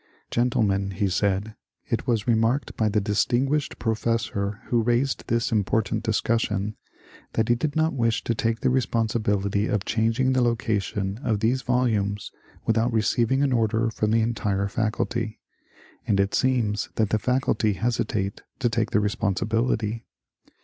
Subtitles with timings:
[0.01, 1.53] *^ Gen tlemen," he said, ^^
[1.87, 6.75] it was remarked by the distinguished pro fessor who raised this important discussion
[7.33, 11.61] that he did not wish to take the responsibility of changing the location of these
[11.61, 12.31] volumes
[12.65, 15.39] without receiving an order from the entire Faculty,
[16.07, 20.03] and it seems that the Faculty hesitate to take the responsibility.